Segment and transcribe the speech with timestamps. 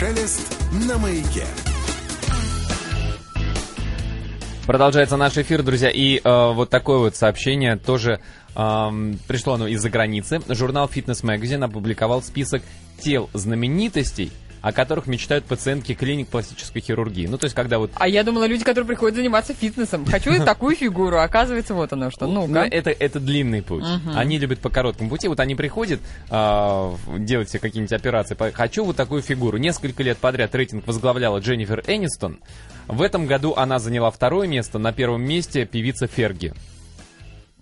[0.00, 0.56] Шелест
[0.88, 1.44] на маяке.
[4.66, 5.90] Продолжается наш эфир, друзья.
[5.90, 8.18] И э, вот такое вот сообщение тоже
[8.56, 8.90] э,
[9.28, 10.40] пришло оно из-за границы.
[10.48, 12.62] Журнал Fitness Magazine опубликовал список
[12.98, 14.32] тел знаменитостей,
[14.62, 17.26] о которых мечтают пациентки клиник пластической хирургии.
[17.26, 17.90] Ну, то есть, когда вот...
[17.94, 20.04] А я думала, люди, которые приходят заниматься фитнесом.
[20.04, 22.26] Хочу такую фигуру, а оказывается, вот оно что.
[22.26, 23.84] ну это, это длинный путь.
[24.14, 25.28] Они любят по короткому пути.
[25.28, 26.00] Вот они приходят
[26.30, 28.36] а, делать себе какие-нибудь операции.
[28.52, 29.58] Хочу вот такую фигуру.
[29.58, 32.40] Несколько лет подряд рейтинг возглавляла Дженнифер Энистон.
[32.86, 34.78] В этом году она заняла второе место.
[34.78, 36.52] На первом месте певица Ферги.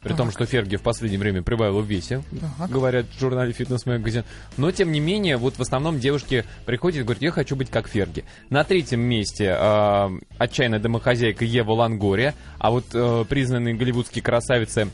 [0.03, 2.23] При том, что Ферги в последнее время прибавила в весе,
[2.59, 2.71] Так.
[2.71, 4.25] говорят в журнале Fitness Magazine.
[4.57, 7.89] Но, тем не менее, вот в основном девушки приходят и говорят, я хочу быть как
[7.89, 8.25] Ферги.
[8.51, 14.89] На третьем месте э, отчаянная домохозяйка Ева Лангория, а вот э, признанные голливудские красавицы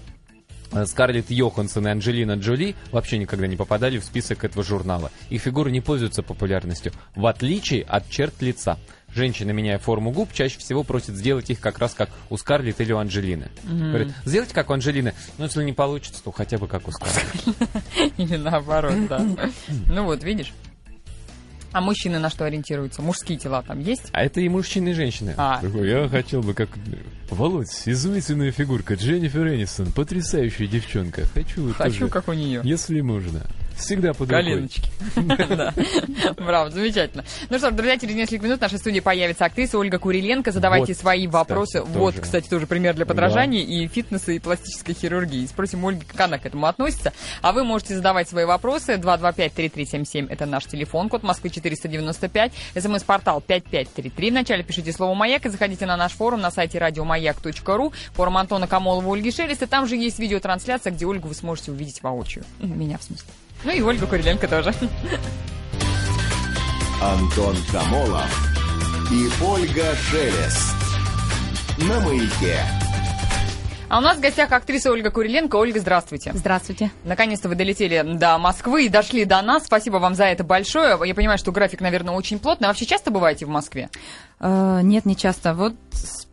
[0.87, 5.11] Скарлетт Йоханссон и Анджелина Джоли вообще никогда не попадали в список этого журнала.
[5.31, 8.79] Их фигуры не пользуются популярностью, в отличие от черт лица.
[9.15, 12.93] Женщины, меняя форму губ, чаще всего просят сделать их как раз как у Скарлетт или
[12.93, 13.49] у Анджелины.
[13.63, 17.25] Говорят, сделайте как у Анджелины, но если не получится, то хотя бы как у Скарлетт.
[18.17, 19.25] Или наоборот, да.
[19.89, 20.53] Ну вот, видишь.
[21.75, 23.03] А мужчины на что ориентируются?
[23.03, 24.09] Мужские тела там есть?
[24.13, 25.35] А это и мужчины, и женщины.
[25.37, 25.61] А.
[25.61, 26.69] Такой, я хотел бы как...
[27.31, 31.27] Володь, изумительная фигурка, Дженнифер Энистон, потрясающая девчонка.
[31.35, 32.61] Хочу, Хочу, тоже, как у нее.
[32.63, 33.43] если можно.
[33.77, 34.29] Всегда под.
[34.29, 34.89] Коленочки.
[36.37, 37.25] Браво, замечательно.
[37.51, 40.53] Ну что ж, друзья, через несколько минут в нашей студии появится актриса Ольга Куриленко.
[40.53, 41.83] Задавайте свои вопросы.
[41.83, 45.47] Вот, кстати, тоже пример для подражания и фитнеса, и пластической хирургии.
[45.47, 47.13] Спросим Ольги, как она к этому относится.
[47.43, 48.95] А вы можете задавать свои вопросы.
[48.95, 52.53] 225-3377 это наш телефон, код Москвы 495.
[52.77, 54.31] СМС-портал 5533.
[54.31, 57.93] Вначале пишите слово «Маяк» и заходите на наш форум на сайте радиомаяк.ру.
[58.13, 59.67] Форум Антона Камолова, Ольги Шелеста.
[59.67, 62.45] Там же есть видеотрансляция, где Ольгу вы сможете увидеть воочию.
[62.61, 63.29] Меня в смысле.
[63.65, 64.73] Ну и Ольгу Куриленко тоже.
[67.03, 68.51] Антон Камолов
[69.11, 70.75] и Ольга Шелест.
[71.79, 72.61] На маяке.
[73.89, 75.57] А у нас в гостях актриса Ольга Куриленко.
[75.57, 76.33] Ольга, здравствуйте.
[76.35, 76.91] Здравствуйте.
[77.05, 79.67] Наконец-то вы долетели до Москвы и дошли до нас.
[79.67, 80.99] Спасибо вам за это большое.
[81.05, 82.67] Я понимаю, что график, наверное, очень плотный.
[82.67, 83.91] А вообще часто бываете в Москве?
[84.41, 85.55] Э, нет, не часто.
[85.55, 86.27] Вот с-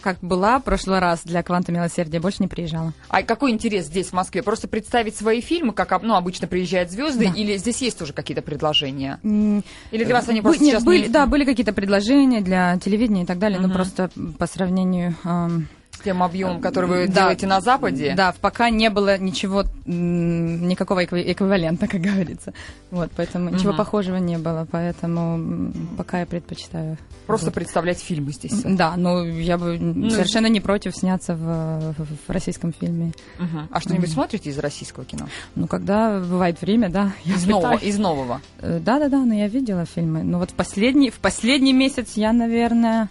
[0.00, 2.92] как была в прошлый раз для «Кванта милосердия», больше не приезжала.
[3.08, 4.42] А какой интерес здесь, в Москве?
[4.42, 7.32] Просто представить свои фильмы, как ну, обычно приезжают звезды, Да.
[7.34, 9.18] или здесь есть тоже какие-то предложения?
[9.22, 12.78] Или для вас они бы- просто нет, сейчас были, не- Да, были какие-то предложения для
[12.78, 13.68] телевидения и так далее, Мгм.
[13.68, 15.16] но просто по сравнению...
[15.24, 18.14] эм, с тем объемом, который вы да, делаете на Западе?
[18.16, 22.52] Да, пока не было ничего, никакого экви- эквивалента, как говорится.
[22.90, 23.78] Вот, поэтому ничего Мгм.
[23.78, 26.96] похожего не было, поэтому пока я предпочитаю...
[27.26, 27.54] Просто вот.
[27.54, 28.62] представлять фильмы здесь.
[28.62, 33.12] Да, ну я бы Ну, совершенно не против сняться в, в- российском фильме.
[33.38, 33.68] Мгм.
[33.70, 35.26] А что-нибудь смотрите из российского кино?
[35.54, 38.40] Ну, когда бывает время, да, я Из нового, из нового.
[38.60, 40.22] Э, Да-да-да, но я видела фильмы.
[40.22, 43.08] Но вот в последний, в последний месяц я, наверное,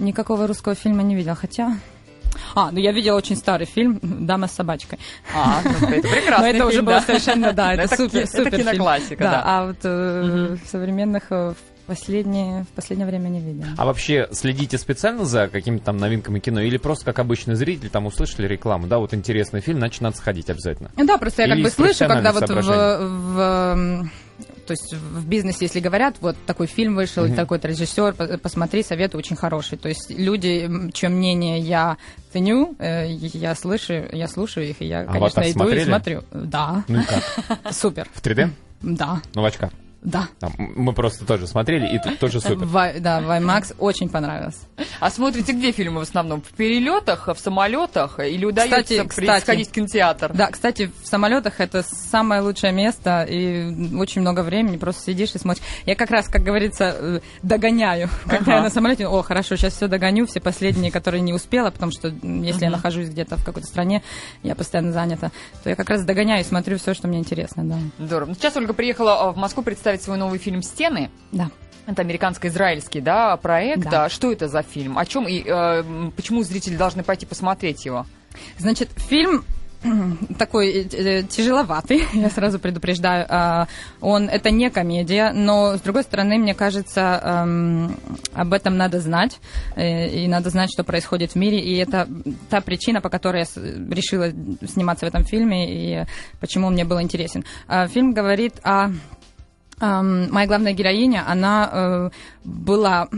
[0.00, 1.34] никакого русского фильма не видела.
[1.34, 1.76] Хотя...
[2.54, 4.98] А, ну я видела очень старый фильм «Дама с собачкой».
[5.34, 6.38] А, ну, это прекрасно.
[6.38, 9.42] Но это уже было совершенно, да, это супер, Это супер киноклассика, да.
[9.44, 13.66] А вот э, современных э, в последнее, в последнее время не видела.
[13.76, 18.06] А вообще следите специально за какими-то там новинками кино или просто как обычный зритель там
[18.06, 20.90] услышали рекламу, да, вот интересный фильм, значит надо сходить обязательно.
[20.96, 24.10] Да, просто я как Или бы из слышу, когда вот в, в,
[24.66, 27.34] то есть в бизнесе, если говорят, вот такой фильм вышел, Мгм.
[27.36, 29.78] такой-то режиссер, по- посмотри, совет очень хороший.
[29.78, 31.96] То есть люди, чье мнение я
[32.32, 35.80] ценю, э, я слышу, я слушаю их, и я, конечно, «Аватар» иду смотрели?
[35.80, 36.24] и смотрю.
[36.32, 37.72] Да, Ну и как?
[37.74, 38.48] супер, В 3D?
[38.82, 39.70] да, Ну, в очках.
[40.02, 40.28] Да.
[40.58, 42.64] Мы просто тоже смотрели, и тут тоже супер.
[42.64, 44.58] В, I- да, в IMAX очень понравилось.
[44.98, 46.40] А смотрите где фильмы в основном?
[46.42, 48.18] В перелетах, в самолетах?
[48.20, 49.42] Или удается Кстати, кстати.
[49.42, 50.32] сходить в кинотеатр?
[50.32, 55.38] Да, кстати, в самолетах это самое лучшее место, и очень много времени просто сидишь и
[55.38, 55.62] смотришь.
[55.84, 58.08] Я как раз, как говорится, э, догоняю.
[58.24, 58.52] Когда Ага.
[58.56, 62.08] я на самолете, о, хорошо, сейчас все догоню, все последние, которые не успела, потому что
[62.08, 62.76] если я Мгм.
[62.78, 64.02] нахожусь где-то в какой-то стране,
[64.42, 65.30] я постоянно занята,
[65.62, 67.78] то я как раз догоняю и смотрю все, что мне интересно, да.
[67.98, 68.28] Здорово.
[68.30, 71.10] Ну, Сейчас Ольга приехала а, в Москву представить свой новый фильм «Стены».
[71.32, 71.50] Да.
[71.86, 73.90] Это американско-израильский, да, проект.
[73.90, 74.04] Да.
[74.04, 74.98] А что это за фильм?
[74.98, 78.06] О чем и э, почему зрители должны пойти посмотреть его?
[78.58, 79.44] Значит, фильм
[80.38, 83.26] такой э, тяжеловатый, я сразу предупреждаю.
[83.28, 83.66] А,
[84.00, 87.96] Он это не комедия, но с другой стороны, мне кажется, эм,
[88.34, 89.38] об этом надо знать
[89.76, 92.06] э, и надо знать, что происходит в мире, и это
[92.50, 94.30] та причина, по которой я решила
[94.66, 96.04] сниматься в этом фильме и
[96.40, 97.44] почему он мне был интересен.
[97.66, 98.90] А, Фильм говорит о
[99.80, 102.10] моя главная героиня, она э,
[102.44, 103.08] была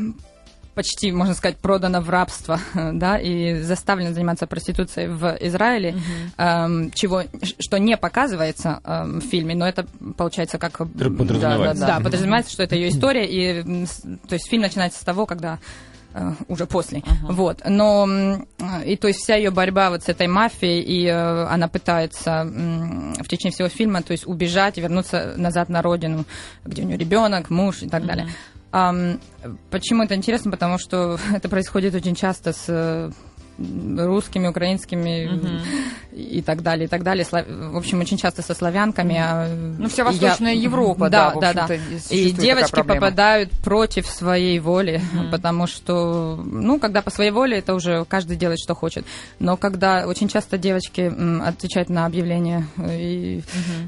[0.75, 5.97] почти, можно сказать, продана в рабство, да, и заставлена заниматься проституцией в Израиле,
[6.39, 7.23] эм, чего,
[7.59, 9.87] что не показывается эм, в фильме, но это
[10.17, 10.79] получается как...
[10.79, 11.87] Подразумевается.
[11.87, 15.59] Да, подразумевается, что это ее история, и, то есть фильм начинается с того, когда
[16.49, 17.03] уже после.
[17.23, 17.63] Вот.
[17.65, 18.47] Но м,
[18.85, 23.29] и то есть вся ее борьба вот с этой мафией, и э, она пытается в
[23.29, 26.25] течение всего фильма, то есть убежать и вернуться назад на родину,
[26.65, 28.29] где у нее ребенок, муж и так далее.
[28.73, 29.21] Ам,
[29.71, 30.51] почему это интересно?
[30.51, 33.11] Потому что это происходит очень часто с э,
[33.59, 35.61] русскими, украинскими
[36.15, 37.27] и так далее, и так далее.
[37.31, 39.17] В общем, очень часто со славянками.
[39.19, 39.49] а,
[39.79, 41.65] Ну, вся Восточная Европа, да, да, да.
[41.65, 45.01] общем-то, И девочки попадают против своей воли,
[45.31, 49.05] потому что, ну, когда по своей воле, это уже каждый делает, что хочет.
[49.39, 51.13] Но когда очень часто девочки
[51.43, 53.43] отвечают на объявления, э, и,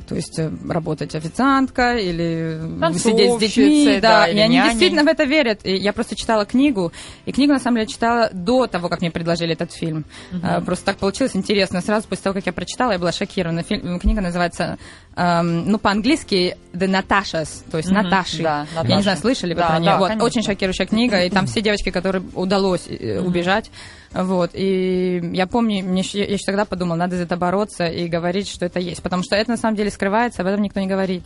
[0.08, 2.60] то есть э, работать официантка или
[2.98, 5.60] сидеть с детьми, да, да, и они действительно в это верят.
[5.64, 6.92] И я просто читала книгу,
[7.26, 10.04] и книгу, на самом деле, читала до того, как мне предложили этот фильм.
[10.42, 11.80] А, Просто так получилось интересно.
[11.80, 13.62] Сразу после того, как я прочитала, я была шокирована.
[13.62, 14.78] Фильм- книга называется,
[15.16, 18.42] эм, ну, по-английски The Natashas, то есть Мгм, Наташи.
[18.42, 18.96] да, Я Наташа.
[18.96, 19.90] не знаю, слышали вы Да, про нее?
[19.90, 20.24] да, вот, конечно.
[20.26, 23.70] очень шокирующая книга, и там все девочки, которые удалось э, убежать.
[24.14, 28.48] Вот, и я помню, мне, я еще тогда подумала, надо за это бороться и говорить,
[28.48, 31.24] что это есть, потому что это на самом деле скрывается, об этом никто не говорит.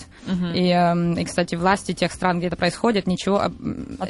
[0.54, 3.52] И, эм, и, кстати, власти тех стран, где это происходит, ничего об-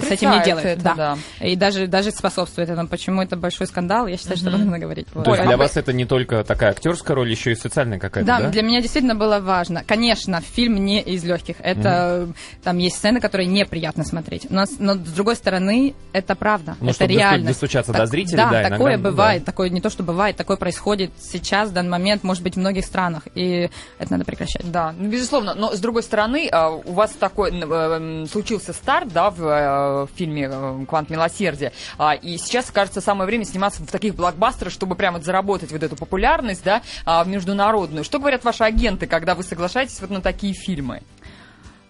[0.01, 0.67] с этим не делают.
[0.67, 0.95] это, да.
[0.95, 1.19] да.
[1.47, 2.89] И даже, даже способствует этому.
[2.89, 5.09] Почему это большой скандал, я считаю, что об этом надо говорить.
[5.15, 5.25] Вот.
[5.25, 7.99] То есть для а вы- вас это не только такая актерская роль, еще и социальная
[7.99, 8.49] какая-то, Да, да?
[8.51, 9.83] для меня действительно было важно.
[9.87, 11.57] Конечно, фильм не из легких.
[11.61, 12.29] Это
[12.63, 14.47] там есть сцены, которые неприятно смотреть.
[14.51, 16.77] Но, с- но с другой стороны, это правда.
[16.81, 17.49] Ну, это чтобы реально.
[17.49, 19.43] достучаться до зрителей, да, да, такое иногда, бывает.
[19.43, 19.53] да.
[19.53, 22.85] Такое не то, что бывает, такое происходит сейчас, в данный момент, может быть, в многих
[22.85, 23.23] странах.
[23.35, 24.71] И это надо прекращать.
[24.71, 25.55] Да, ну, безусловно.
[25.55, 30.49] Но, с другой стороны, а, у вас такой э, случился старт, да, в э, фильме
[30.51, 31.73] э, «Квант милосердия».
[31.99, 35.97] А, И сейчас, кажется, самое время сниматься в таких блокбастерах, чтобы прямо заработать вот эту
[35.97, 38.05] популярность, да, а, международную.
[38.05, 41.03] Что говорят ваши агенты, когда вы соглашаетесь вот на такие фильмы?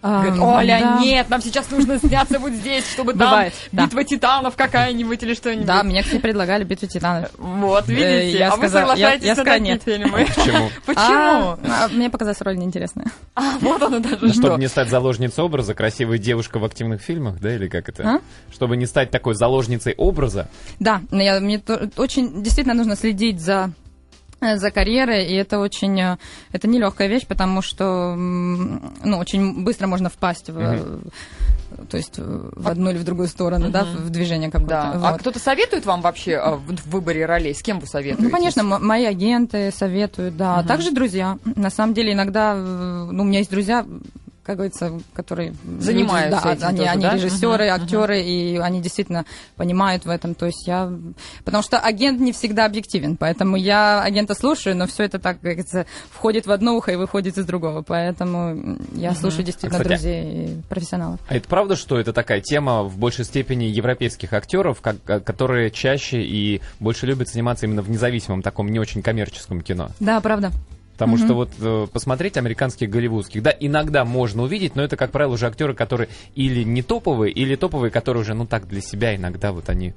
[0.01, 0.99] Оля, да.
[1.01, 3.85] нет, нам сейчас нужно сняться вот здесь, чтобы там Бывает, да.
[3.85, 5.65] битва титанов какая-нибудь или что-нибудь.
[5.65, 7.29] Да, мне, кстати, предлагали «Битву титанов».
[7.37, 9.83] Вот, видите, Э, я а вы сказала- я- соглашаетесь я на сказала такие нет.
[9.83, 10.25] фильмы.
[10.25, 10.69] Почему?
[10.85, 11.03] Почему?
[11.03, 13.07] А, а, мне показалась роль неинтересная.
[13.35, 14.41] А, вот оно даже Ну, что.
[14.41, 18.03] Чтобы не стать заложницей образа, красивая девушка в активных фильмах, да, или как это?
[18.03, 18.19] А?
[18.53, 20.49] Чтобы не стать такой заложницей образа,
[20.79, 23.71] Да, но я, мне то- очень действительно нужно следить за
[24.41, 26.17] за карьерой, и это очень, э,
[26.51, 30.99] это нелегкая вещь, потому что, ну, очень быстро можно впасть в, э,
[31.89, 34.69] то есть э, в одну или в другую сторону, да, в движение какое-то.
[34.69, 34.91] Да.
[34.93, 35.21] А Вот.
[35.21, 37.53] кто-то советует вам вообще а, в выборе ролей?
[37.53, 38.23] С кем вы советуете?
[38.23, 40.59] Ну, конечно, мои агенты советуют, да.
[40.59, 41.37] А также друзья.
[41.55, 43.85] На самом деле, иногда, э, ну, у меня есть друзья,
[44.49, 45.53] как говорится, которые...
[45.77, 47.13] Занимаются люди, этим да, они, тоже, они да?
[47.13, 49.25] режиссеры, Мгм, актеры, и они действительно
[49.55, 50.33] понимают в этом.
[50.33, 50.91] То есть я...
[51.45, 55.43] Потому что агент не всегда объективен, поэтому я агента слушаю, но все это, так как
[55.43, 57.83] говорится, входит в одно ухо и выходит из другого.
[57.83, 61.19] Поэтому я слушаю действительно А, кстати, друзей и профессионалов.
[61.27, 65.69] А это правда, что это такая тема в большей степени европейских актеров, как, э, которые
[65.69, 69.91] чаще и больше любят заниматься именно в независимом таком не очень коммерческом кино?
[69.99, 70.51] Да, правда.
[70.99, 75.33] Потому что вот э, посмотреть американских голливудских, да, иногда можно увидеть, но это, как правило,
[75.33, 79.53] уже актеры, которые или не топовые, или топовые, которые уже, ну так, для себя иногда
[79.53, 79.93] вот они...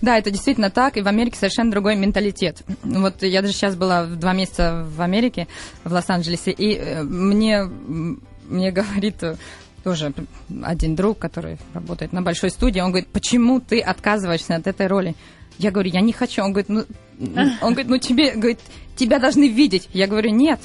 [0.00, 2.62] Да, это действительно так, и в Америке совершенно другой менталитет.
[2.84, 5.48] Вот я даже сейчас была два месяца в Америке,
[5.82, 9.34] в Лос-Анджелесе, и э, мне, мне говорит э,
[9.82, 10.12] тоже
[10.62, 15.16] один друг, который работает на большой студии, он говорит, почему ты отказываешься от этой роли?
[15.58, 16.42] Я говорю, я не хочу.
[16.42, 16.84] Он говорит, ну,
[17.62, 18.60] он говорит, ну тебе, говорит,
[18.96, 19.88] тебя должны видеть.
[19.92, 20.60] Я говорю, нет,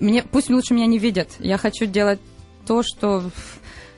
[0.00, 1.28] мне, пусть лучше меня не видят.
[1.38, 2.20] Я хочу делать
[2.66, 3.22] то, что,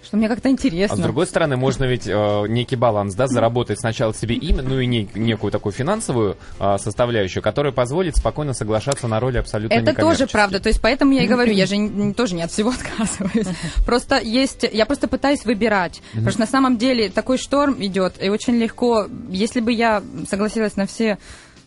[0.03, 0.95] что мне как-то интересно.
[0.95, 4.79] А с другой стороны, можно ведь э, некий баланс, да, заработать сначала себе имя, ну
[4.81, 9.93] и не- некую такую финансовую э, составляющую, которая позволит спокойно соглашаться на роли абсолютно Это
[9.95, 10.61] тоже правда.
[10.61, 13.49] То есть поэтому я и говорю, я же н- тоже не от всего отказываюсь.
[13.87, 16.03] Просто есть, я просто пытаюсь выбирать.
[16.13, 20.77] Потому что на самом деле такой шторм идет, и очень легко, если бы я согласилась
[20.77, 21.19] на все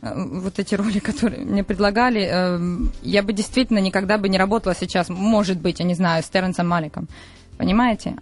[0.02, 5.10] вот эти роли, которые мне предлагали, э, я бы действительно никогда бы не работала сейчас,
[5.10, 7.08] может быть, я не знаю, с Терренсом Маликом.
[7.58, 8.16] Понимаете?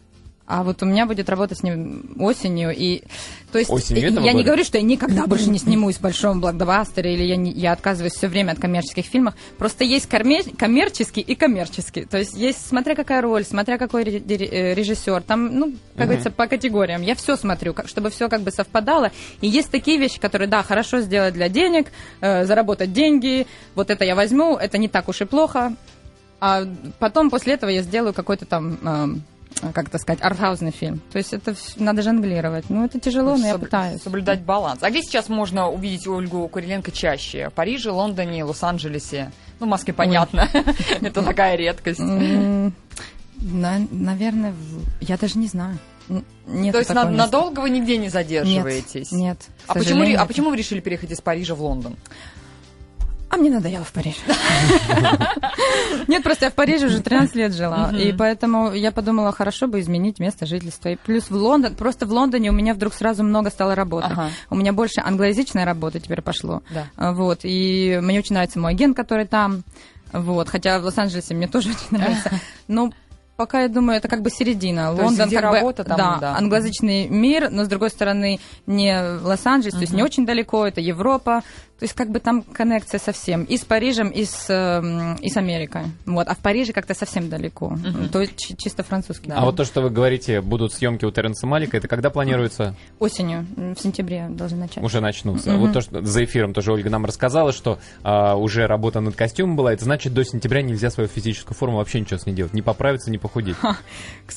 [0.47, 3.01] А вот у меня будет работать с ним осенью, и
[3.51, 4.47] то есть Осенью этого я не года?
[4.47, 8.13] говорю, что я никогда больше не снимусь в большом блокбастере, или я, не, я отказываюсь
[8.13, 9.33] все время от коммерческих фильмов.
[9.57, 12.05] Просто есть коммер- коммерческий и коммерческий.
[12.05, 16.47] То есть есть, смотря какая роль, смотря какой э, режиссер, там, ну, как говорится, по
[16.47, 17.01] категориям.
[17.01, 19.11] Я все смотрю, чтобы все как бы совпадало.
[19.41, 21.87] И есть такие вещи, которые, да, хорошо сделать для денег,
[22.21, 25.73] э, заработать деньги, вот это я возьму, это не так уж и плохо.
[26.39, 26.65] А
[26.99, 29.23] потом после этого я сделаю какой-то там эм,
[29.73, 31.01] как это сказать, артхаузный фильм.
[31.11, 32.69] То есть это надо жонглировать.
[32.69, 34.01] Ну, это тяжело, но я Соб- пытаюсь.
[34.01, 34.83] Соблюдать баланс.
[34.83, 37.49] А где сейчас можно увидеть Ольгу Куриленко чаще?
[37.49, 39.31] В Париже, Лондоне, Лос-Анджелесе?
[39.59, 40.49] Ну, в Москве понятно.
[41.01, 42.01] Это такая редкость.
[43.39, 44.53] Наверное,
[45.01, 45.77] я даже не знаю.
[46.47, 49.11] Нет То есть на- надолго вы нигде не Нет, задерживаетесь?
[49.11, 49.39] Нет.
[49.65, 50.27] к А почему, а нет.
[50.27, 51.95] почему вы решили переехать из Парижа в Лондон?
[53.35, 54.15] А мне надоело в Париже.
[56.07, 57.91] Нет, просто я в Париже уже 13 лет жила.
[57.91, 60.87] И поэтому я подумала, хорошо бы изменить место жительства.
[60.87, 64.15] И плюс в Лондон, просто в Лондоне у меня вдруг сразу много стало работы.
[64.49, 66.63] У меня больше англоязычной работы теперь пошло.
[66.95, 67.39] А, Вот.
[67.43, 69.63] И мне очень нравится мой агент, который там.
[70.13, 70.47] Вот.
[70.47, 72.31] Хотя в Лос-Анджелесе мне тоже очень нравится.
[72.69, 72.91] Но
[73.35, 74.95] пока я думаю, это как бы середина.
[74.95, 76.37] То Лондон как бы, работа, там, да, да.
[76.37, 81.43] англоязычный мир, но с другой стороны не Лос-Анджелес, то есть не очень далеко, это Европа.
[81.79, 83.43] То есть как бы там коннекция совсем.
[83.43, 85.81] И с Парижем, и с, эм, и с Америкой.
[86.05, 86.25] Вот.
[86.27, 87.77] А в Париже как-то совсем далеко.
[88.13, 89.27] То есть чи- чисто французский.
[89.29, 89.39] Да.
[89.39, 92.75] А вот то, что вы говорите, будут съемки у Теренса Малика, это когда планируется?
[92.99, 94.81] Осенью, в сентябре должны начать.
[94.83, 95.57] Уже начнутся.
[95.57, 99.57] Вот то, что за эфиром тоже Ольга нам рассказала, что а, уже работа над костюмом
[99.57, 99.73] была.
[99.73, 102.53] Это значит, до сентября нельзя свою физическую форму вообще ничего с ней делать.
[102.53, 103.57] Не поправиться, не похудеть.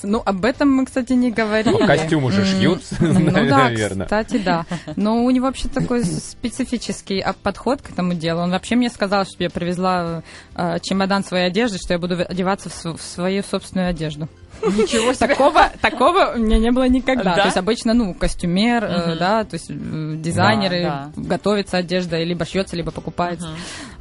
[0.02, 1.72] Ну, об этом мы, кстати, не говорили.
[1.72, 4.06] Ну, костюм уже шьют, Ну да, наверное.
[4.06, 4.66] кстати, да.
[4.96, 8.40] Но у него вообще такой специфический подход к этому делу.
[8.40, 10.22] Он вообще мне сказал, что я привезла
[10.54, 14.28] э, чемодан своей одежды, что я буду одеваться в, в свою собственную одежду.
[14.62, 15.28] Ничего себе.
[15.28, 17.34] Такого, такого у меня не было никогда.
[17.34, 17.34] Да?
[17.36, 19.18] То есть обычно, ну, костюмер, э, Мгм.
[19.18, 23.48] да, то есть э, дизайнеры, Да, готовится одежда, либо шьется, либо покупается.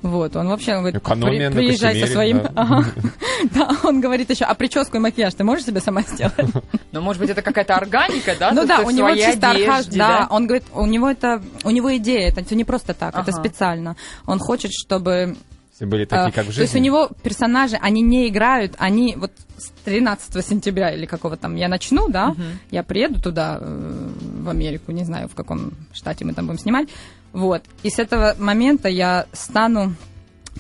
[0.01, 2.43] Вот, он вообще он говорит, Экономия «При- приезжай со своим...
[2.43, 2.51] да.
[2.55, 2.85] Ага.
[3.53, 6.33] Да, он говорит еще, а прическу и макияж ты можешь себе сама сделать?
[6.91, 8.51] Ну, может быть, это какая-то органика, да?
[8.51, 10.27] Ну да, у него чисто архаж, да.
[10.31, 13.95] Он говорит, у него это, у него идея, это не просто так, это специально.
[14.25, 15.35] Он хочет, чтобы...
[15.77, 16.86] Все были такие, э, как в То есть у жизни.
[16.88, 22.10] него персонажи, они не играют, они вот с 13 сентября или какого там я начну,
[22.10, 22.36] да,
[22.72, 24.10] я приеду туда, э,
[24.41, 26.89] в Америку, не знаю, в каком штате мы там будем снимать,
[27.31, 27.62] вот.
[27.84, 29.93] И с этого момента я стану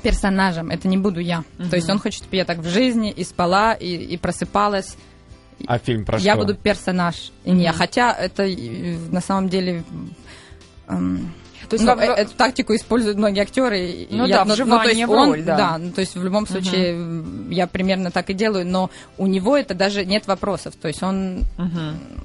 [0.03, 1.43] персонажем, это не буду я.
[1.71, 4.97] То есть он хочет, чтобы я так в жизни и спала, и, и просыпалась,
[5.65, 6.41] А фильм про я что?
[6.41, 7.73] буду персонаж, и не я.
[7.73, 8.45] Хотя это
[9.11, 9.83] на самом деле...
[10.87, 11.33] эм,
[11.69, 14.07] То есть ну, э- эту тактику используют многие актеры.
[14.09, 15.77] Ну я- да, вживание то есть в он- роль, да.
[15.77, 19.57] ну, то есть в любом случае м, я примерно так и делаю, но у него
[19.57, 20.75] это даже нет вопросов.
[20.75, 21.43] То есть он,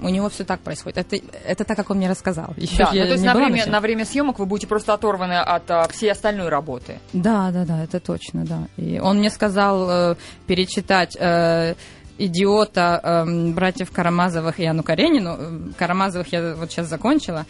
[0.02, 0.98] у него все так происходит.
[0.98, 2.54] Это, это так, как он мне рассказал.
[2.56, 5.34] Еще Да, я ну, то есть на время, на время съемок вы будете просто оторваны
[5.40, 6.98] от а, всей остальной работы.
[7.12, 8.68] Да, да, да, это точно, да.
[8.76, 11.74] И он мне сказал э, перечитать э,
[12.26, 15.36] идиота эм, братьев Карамазовых и Анну Каренину.
[15.38, 17.46] Э, Карамазовых я вот сейчас закончила.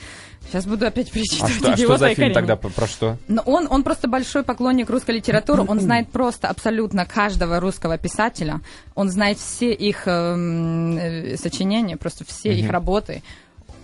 [0.46, 2.34] Сейчас буду опять А перечитывать что, а что за фильм Каренину.
[2.34, 2.56] тогда?
[2.56, 3.16] Про про что?
[3.28, 5.64] Но он, он просто большой поклонник русской литературы.
[5.66, 8.60] Он знает просто абсолютно каждого русского писателя.
[8.94, 13.22] Он знает все их эм, э, сочинения, просто все их работы.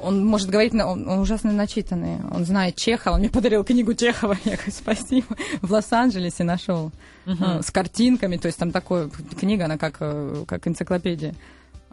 [0.01, 2.17] Он может говорить, на- он, он ужасно начитанный.
[2.31, 3.15] Он знает Чехова.
[3.15, 4.37] Он мне подарил книгу Чехова.
[4.45, 5.27] Я говорю, спасибо.
[5.63, 6.91] В Лос-Анджелесе нашел.
[7.27, 8.37] э, С картинками.
[8.37, 9.09] То есть там такая
[9.41, 11.35] книга, она как, э, как энциклопедия.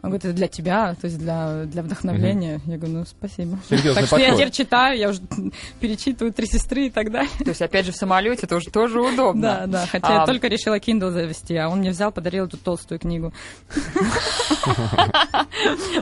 [0.02, 2.60] Он говорит, это для тебя, то есть для, для вдохновления.
[2.66, 3.58] Я говорю, ну, спасибо.
[3.68, 5.20] Серьезный так что я теперь читаю, я уже
[5.80, 7.30] перечитываю «Три сестры» и так далее.
[7.38, 9.42] То есть, опять же, в самолете тоже, тоже удобно.
[9.42, 9.86] Да, да.
[9.90, 13.32] Хотя А, я только решила Kindle завести, а он мне взял, подарил эту толстую книгу.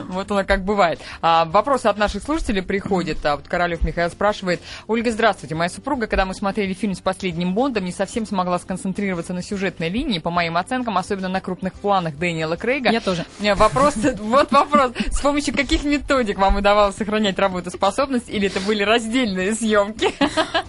[0.09, 0.99] Вот оно как бывает.
[1.21, 3.25] А, вопросы от наших слушателей приходят.
[3.25, 4.61] А, вот Королев Михаил спрашивает.
[4.87, 5.55] Ольга, здравствуйте.
[5.55, 9.89] Моя супруга, когда мы смотрели фильм с последним Бондом, не совсем смогла сконцентрироваться на сюжетной
[9.89, 10.19] линии.
[10.19, 12.91] По моим оценкам, особенно на крупных планах Дэниела Крейга.
[12.91, 13.25] Я тоже.
[13.39, 13.55] Не,
[13.85, 14.91] Вопрос, вот вопрос.
[15.11, 20.13] С помощью каких методик вам удавалось сохранять работоспособность, или это были раздельные съемки?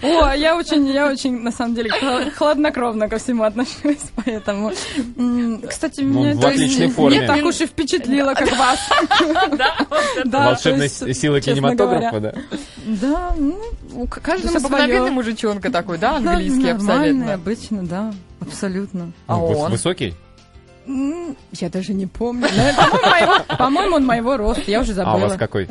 [0.02, 4.72] О, я очень, я очень, на самом деле, хла- хладнокровно ко всему отношусь, поэтому...
[5.68, 8.78] Кстати, Ну, меня это не так уж и впечатлило, как вас.
[10.24, 12.34] Да, сила честно кинематографа, да?
[12.84, 15.10] Да, ну, каждому свое.
[15.10, 17.34] мужичонка такой, да, английский Нормальный, абсолютно.
[17.34, 19.12] обычно, да, абсолютно.
[19.26, 19.70] А Ну, выс- он?
[19.72, 20.14] Высокий?
[21.52, 22.48] Я даже не помню.
[23.58, 25.36] По-моему, он моего роста, я уже А у вас забыла.
[25.38, 25.68] какой?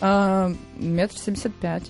[0.00, 1.84] А, Метр семьдесят пять.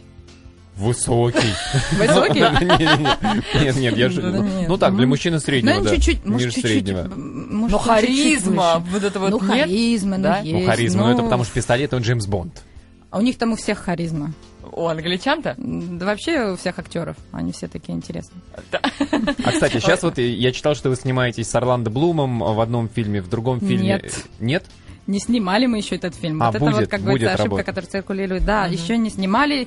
[0.77, 1.53] Высокий.
[1.99, 2.41] Высокий?
[3.65, 4.23] Нет, нет, я же...
[4.23, 5.91] Ну так, для Ну, мужчины среднего, Ну, да.
[5.91, 6.71] чуть-чуть, может, Ниже чуть-чуть.
[6.71, 7.03] среднего.
[7.05, 9.49] чуть-чуть харизма, вот это вот Ну, нет?
[9.67, 10.41] харизма, ну, Да?
[10.43, 12.63] Ну, харизма, ну это ну, потому что пистолет, он Джеймс Бонд.
[13.11, 14.33] А у них там у всех харизма.
[14.73, 15.55] У англичан-то?
[15.59, 17.17] Да вообще у всех актеров.
[17.33, 18.41] Они все такие интересные.
[18.73, 23.21] А, кстати, сейчас вот я читал, что вы снимаетесь с Орландо Блумом в одном фильме,
[23.21, 23.87] в другом фильме.
[24.03, 24.25] Нет.
[24.39, 24.65] Нет?
[25.07, 26.43] Не снимали мы еще этот фильм.
[26.43, 27.65] А, вот это будет, вот как бы будет ошибка, работа.
[27.65, 28.45] которая циркулирует.
[28.45, 29.67] Да, еще не снимали.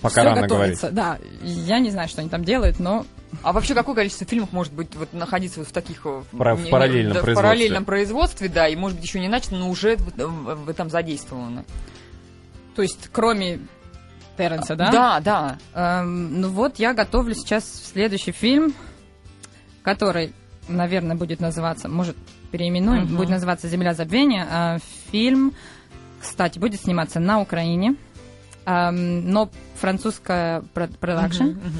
[0.00, 0.80] Пока Всё рано говорить.
[0.80, 0.90] готовится.
[0.90, 3.06] Да, я не знаю, что они там делают, но
[3.44, 6.58] А вообще какое количество фильмов может быть вот находиться вот в таких э, Пара- в
[6.58, 7.48] не- не- параллельном да, в производстве.
[7.48, 10.90] параллельном производстве, да, и может быть еще не начато, но уже в, в- в этом
[10.90, 11.64] задействовано.
[12.74, 13.60] То есть, кроме
[14.36, 14.90] Терренса, да?
[14.90, 15.58] Да, да.
[15.74, 18.74] Эм, ну вот, я готовлю сейчас следующий фильм,
[19.82, 20.32] который,
[20.68, 22.16] наверное, будет называться, может,
[22.50, 23.16] переименуем, Мгм.
[23.16, 24.46] будет называться «Земля забвения».
[24.50, 24.78] А
[25.10, 25.54] фильм,
[26.20, 27.94] кстати, будет сниматься на Украине,
[28.66, 31.44] эм, но французская про- продакшн.
[31.44, 31.78] Мгм, мгм.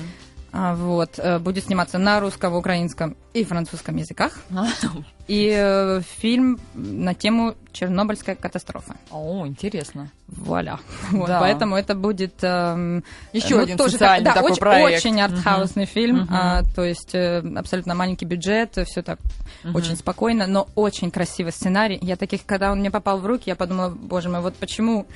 [0.55, 4.39] А, Вот, э, будет сниматься на русском, украинском и французском языках.
[5.29, 8.97] И э, фильм на тему Чернобыльская катастрофа.
[9.11, 10.11] О, интересно.
[10.29, 10.79] Вуаля.
[11.11, 11.41] Вот, Да.
[11.41, 12.35] Поэтому это будет...
[12.43, 14.99] эм, Еще ну, один тоже социальный так- да, такой очень, проект.
[14.99, 16.17] очень артхаусный фильм.
[16.23, 16.29] Мгм.
[16.35, 19.21] а, то есть э, абсолютно маленький бюджет, все так
[19.65, 19.77] Мгм.
[19.77, 21.99] очень спокойно, но очень красивый сценарий.
[22.03, 25.07] Я таких, когда он мне попал в руки, я подумала, боже мой, вот почему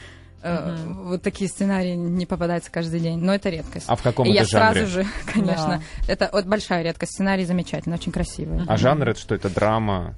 [0.42, 3.18] э, вот такие сценарии не попадаются каждый день.
[3.18, 3.86] Но это редкость.
[3.88, 4.80] А в каком И я это жанре?
[4.86, 7.12] сразу же, конечно, это вот большая редкость.
[7.12, 8.60] Сценарий замечательный, очень красивый.
[8.66, 9.34] А жанр это что?
[9.34, 10.14] Это драма?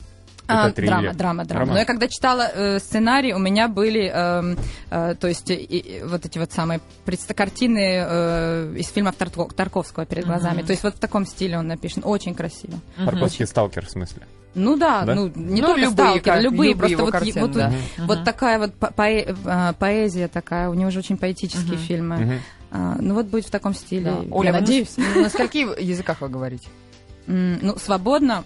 [0.51, 0.95] А, Это триллер?
[0.97, 1.73] драма, драма, драма.
[1.75, 4.57] Но я когда читала э, сценарий, у меня были, эм,
[4.91, 9.53] э, то есть, и- и вот эти вот самые предста- картины э, из фильмов Тарко-
[9.55, 10.63] Тарковского перед глазами.
[10.63, 12.03] То есть вот в таком стиле он написан.
[12.07, 12.81] Очень красиво.
[12.97, 14.23] Тарковский сталкер, в смысле?
[14.59, 15.15] Ну да, Да?
[15.15, 17.73] ну не Ну, только любые «Сталкер», любые, любые просто его вот, картины, вот, да.
[17.99, 22.17] вот- вот такая вот по- поэ- а, поэзия такая, у него же очень поэтические фильмы.
[22.17, 22.39] Мгм.
[22.71, 24.11] А, ну вот будет в таком стиле, Да.
[24.23, 24.97] я Оля, вы надеюсь.
[24.97, 26.69] на, на скольких языках вы говорите?
[27.27, 28.45] Ну, свободно,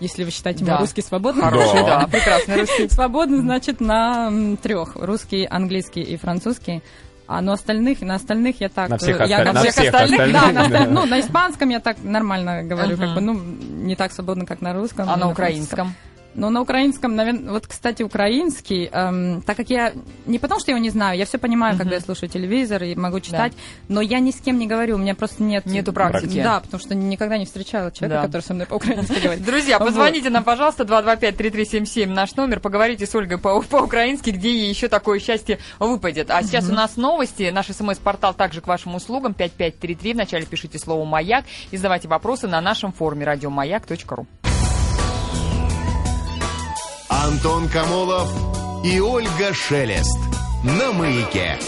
[0.00, 0.78] если вы считаете Да.
[0.78, 1.44] русский свободным.
[1.44, 2.00] Хороший, Да.
[2.00, 2.88] да, прекрасный русский.
[2.88, 4.96] Свободно, значит, на трех.
[4.96, 6.82] Русский, английский и французский.
[7.26, 8.88] А на остальных, на остальных я так...
[8.90, 10.78] На всех, э, я оста- на всех всех остальных, остальных, да, на да.
[10.80, 13.14] оста- ну, на испанском я так нормально говорю, как Ага.
[13.14, 15.08] бы, ну, не так свободно, как на русском.
[15.08, 15.32] А на французском.
[15.32, 15.94] украинском?
[16.34, 19.92] Ну, на украинском, наверное, вот, кстати, украинский, эм, так как я,
[20.26, 22.94] не потому что я его не знаю, я все понимаю, когда я слушаю телевизор и
[22.96, 23.52] могу читать,
[23.88, 25.64] но я ни с кем не говорю, у меня просто нет...
[25.66, 26.42] Нету практики.
[26.42, 28.26] Да, потому что никогда не встречала человека, Да.
[28.26, 29.44] который со мной по-украински говорит.
[29.46, 34.88] Друзья, позвоните нам, пожалуйста, 225-3377, наш номер, поговорите с Ольгой по- по-украински, где ей еще
[34.88, 36.30] такое счастье выпадет.
[36.30, 41.04] А сейчас у нас новости, наш смс-портал также к вашим услугам, 5533, вначале пишите слово
[41.04, 44.26] «Маяк» и задавайте вопросы на нашем форуме радиомаяк.ру.
[47.22, 48.28] Антон Камолов
[48.84, 50.18] и Ольга Шелест.
[50.64, 51.58] На маяке.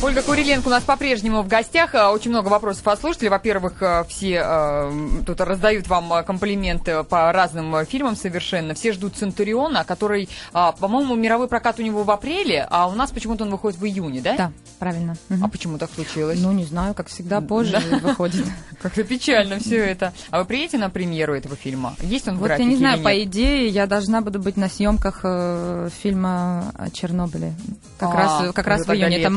[0.00, 1.92] Ольга Куриленко у нас по-прежнему в гостях.
[1.96, 3.30] А, Очень много вопросов от слушателей.
[3.30, 4.92] Во-первых, э, все э,
[5.26, 8.74] тут раздают вам э, комплименты по разным э, фильмам совершенно.
[8.74, 13.10] Все ждут «Центуриона», который, а, по-моему, мировой прокат у него в апреле, а у нас
[13.10, 14.36] почему-то он выходит в июне, да?
[14.36, 15.16] Да, правильно.
[15.30, 15.44] Мгм.
[15.44, 16.38] А почему так случилось?
[16.40, 18.46] Ну, не знаю, как всегда, позже выходит.
[18.80, 20.12] Как-то печально все это.
[20.30, 21.96] А вы приедете на премьеру этого фильма?
[22.02, 25.22] Есть он в Вот я не знаю, по идее, я должна буду быть на съемках
[25.24, 27.52] э, фильма о Чернобыле.
[27.98, 29.16] Как А, раз, раз в июне.
[29.16, 29.34] Это летом,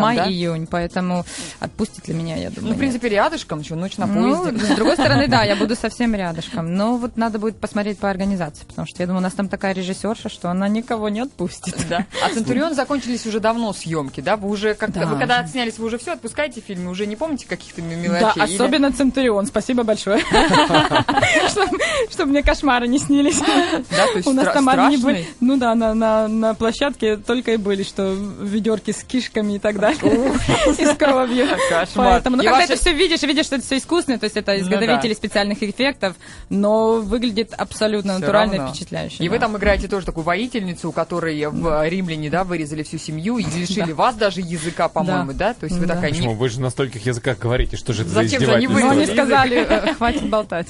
[0.51, 0.57] да?
[0.57, 1.25] май-июнь, поэтому
[1.59, 2.69] отпустит ли меня, я думаю.
[2.71, 4.65] Ну, в принципе, рядышком, что, ночь на Ну, поезде.
[4.65, 6.75] с другой стороны, да, я буду совсем рядышком.
[6.75, 9.73] Но вот надо будет посмотреть по организации, потому что я думаю, у нас там такая
[9.73, 11.75] режиссерша, что она никого не отпустит.
[11.89, 12.05] Да.
[12.25, 14.35] А Центурион закончились уже давно съемки, да?
[14.37, 15.05] Вы уже как Да.
[15.05, 18.43] вы когда отснялись, вы уже все отпускаете фильмы, уже не помните каких-то Да, мелочей?
[18.45, 19.45] Или- особенно Центурион.
[19.45, 20.21] Спасибо большое.
[22.09, 23.39] Чтобы мне кошмары не снились.
[23.39, 25.03] Да, то есть У нас там одни страшный?
[25.03, 29.59] были, ну да, на, на, на площадке только и были, что ведерки с кишками и
[29.59, 29.99] так далее,
[30.47, 31.47] и с кровью.
[31.69, 32.07] Кошмар.
[32.11, 34.61] Поэтому, ну, когда это все видишь, видишь, что это все искусственное, то есть это Ну
[34.61, 36.15] изготовители специальных эффектов,
[36.49, 39.23] но выглядит абсолютно натурально и впечатляюще.
[39.23, 43.37] И вы там играете тоже такую воительницу, у которой в Римляне, да, вырезали всю семью
[43.37, 45.53] и лишили вас даже языка, по-моему, да?
[45.53, 46.11] То есть вы такая...
[46.11, 46.33] Почему?
[46.33, 48.85] Вы же на стольких языках говорите, что же это за Зачем же они издевательство?
[48.85, 50.67] Но они вырезали сказали, э, хватит болтать.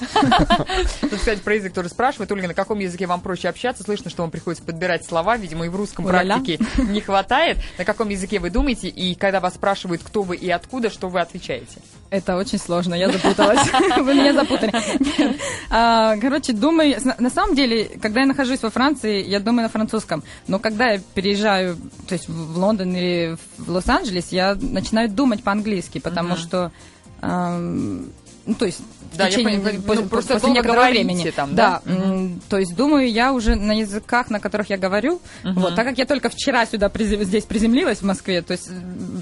[1.01, 2.31] Тут, кстати, про язык тоже спрашивает.
[2.31, 3.84] Ольга, на каком языке вам проще общаться?
[3.84, 5.38] Слышно, что вам приходится подбирать слова.
[5.38, 6.36] Видимо, и в русском Уля-ля.
[6.36, 7.57] практики не хватает.
[7.77, 8.88] На каком языке вы думаете?
[8.88, 11.78] И когда вас спрашивают, кто вы и откуда, что вы отвечаете?
[12.10, 13.60] Это очень сложно, я запуталась.
[14.00, 14.74] Вы меня запутали.
[15.69, 20.24] А, Короче, думаю, на самом деле, когда я нахожусь во Франции, я думаю на французском.
[20.47, 26.00] Но когда я переезжаю, то есть в Лондон или в Лос-Анджелес, я начинаю думать по-английски,
[26.00, 26.71] потому что
[28.45, 28.80] ну, то есть
[29.13, 31.30] в Да, я течение- понимаю, ну, после, просто после некоторого говорите времени.
[31.32, 31.82] там, да?
[31.86, 35.21] м, то есть думаю я уже на языках, на которых я говорю.
[35.43, 38.69] Вот, так как я только вчера сюда призи- здесь приземлилась в Москве, то есть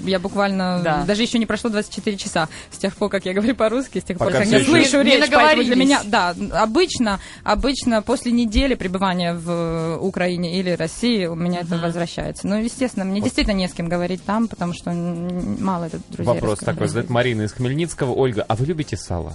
[0.04, 1.04] я буквально Да.
[1.06, 4.16] даже еще не прошло 24 часа с тех пор, как я говорю по-русски, с тех
[4.18, 5.30] пор, Пока как всё я еще слышу не речь.
[5.30, 11.60] Поэтому для меня, да, обычно, обычно после недели пребывания в Украине или России у меня
[11.60, 12.46] это возвращается.
[12.46, 16.32] Ну, естественно, мне действительно не с кем говорить там, потому что мало это друзей.
[16.32, 18.12] Вопрос такой задает Марина из Хмельницкого.
[18.12, 19.32] Ольга, а вы любите сало?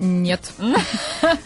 [0.00, 0.52] Нет.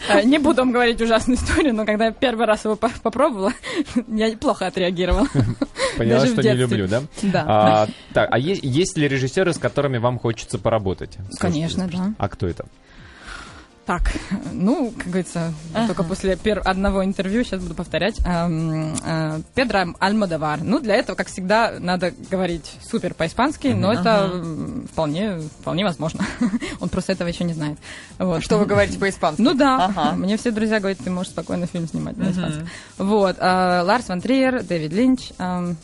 [0.09, 3.53] Э, Не буду вам говорить ужасную историю, но когда я первый раз его по- попробовала,
[4.07, 5.27] я плохо отреагировала.
[5.97, 7.03] Поняла, что не люблю, да?
[7.21, 7.43] Да.
[7.47, 11.17] А, так, а есть, есть ли режиссеры, с которыми вам хочется поработать?
[11.39, 12.13] Конечно, да.
[12.17, 12.65] А кто это?
[13.89, 14.13] Так,
[14.53, 15.51] ну, как говорится,
[15.87, 20.59] только после пер- одного интервью, сейчас буду повторять, эм, э, Педро Альмодовар.
[20.61, 24.29] Ну, для этого, как всегда, надо говорить супер по-испански, но это
[24.91, 26.23] вполне, вполне возможно.
[26.79, 27.79] Он просто этого еще не знает.
[28.19, 28.43] Вот.
[28.43, 29.41] Что вы говорите по-испански?
[29.41, 30.11] Ну да, Ага.
[30.15, 32.69] мне все друзья говорят, ты можешь спокойно фильм снимать на испанском.
[32.99, 35.77] Вот, э, Ларс Ван Триер, Дэвид Линч, эм,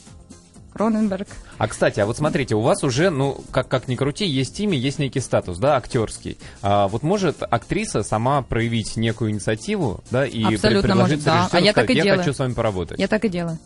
[0.75, 1.29] Кроненберг.
[1.57, 4.77] А, кстати, а вот смотрите, у вас уже, ну, как, как ни крути, есть имя,
[4.77, 6.37] есть некий статус, да, актерский.
[6.61, 11.47] А вот может актриса сама проявить некую инициативу, да, и Абсолютно предложить может, да.
[11.49, 12.19] А я сказать, так и я делаю.
[12.19, 12.99] хочу с вами поработать.
[12.99, 13.57] Я так и делаю.